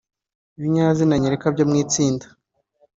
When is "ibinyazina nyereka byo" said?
0.57-1.65